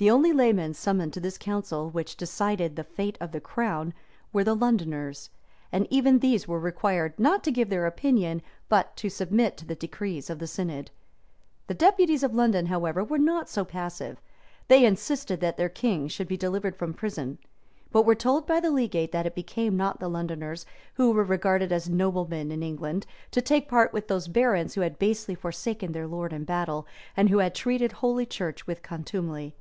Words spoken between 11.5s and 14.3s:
The deputies of London, however, were not so passive;